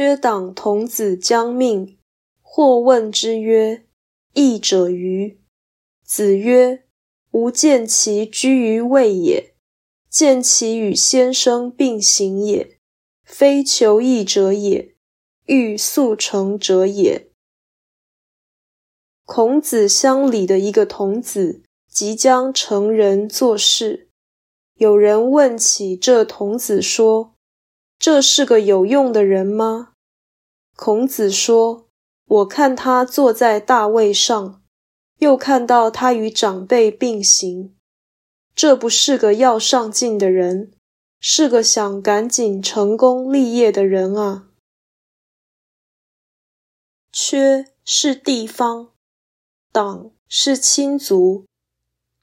[0.00, 1.98] 缺党童子将命，
[2.40, 3.84] 或问之曰
[4.32, 5.38] ：“义者于？”
[6.02, 6.84] 子曰
[7.32, 9.52] ：“吾见其居于位也，
[10.08, 12.78] 见其与先生并行也，
[13.24, 14.94] 非求义者也，
[15.44, 17.28] 欲速成者也。”
[19.26, 24.08] 孔子乡里的一个童子即将成人做事，
[24.76, 27.34] 有人问起这童子说
[28.00, 29.92] ：“这是个有用的人吗？”
[30.74, 31.86] 孔子说
[32.26, 34.62] ：“我看他坐在大位上，
[35.18, 37.76] 又看到他与长辈并行，
[38.54, 40.72] 这不是个要上进的人，
[41.20, 44.48] 是个想赶紧成功立业的人啊。”
[47.12, 48.92] 缺是地方。
[49.72, 51.44] 党是亲族，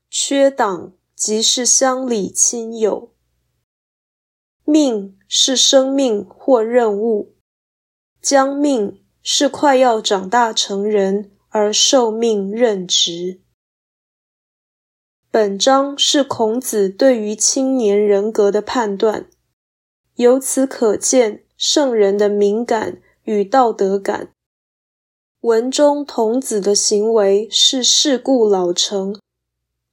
[0.09, 3.13] 缺党即是乡里亲友。
[4.69, 7.33] 命是生命或任务，
[8.21, 13.39] 将命是快要长大成人而受命任职。
[15.31, 19.29] 本章是孔子对于青年人格的判断，
[20.15, 24.33] 由此可见圣人的敏感与道德感。
[25.39, 29.17] 文中童子的行为是世故老成，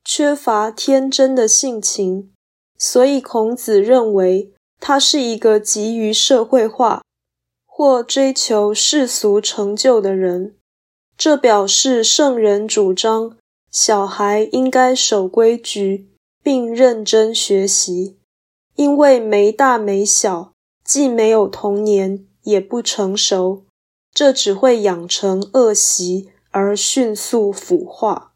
[0.04, 2.32] 缺乏天真的性情，
[2.76, 4.52] 所以孔子认为
[4.86, 7.00] 他是一个急于社会化
[7.64, 10.56] 或追求世俗成就的人。
[11.16, 13.38] 这表示圣人主张
[13.70, 16.10] 小孩应该守规矩
[16.42, 18.18] 并认真学习，
[18.74, 20.52] 因为没大没小，
[20.84, 23.64] 既没有童年，也不成熟。
[24.12, 28.33] 这只会养成恶习，而迅速腐化。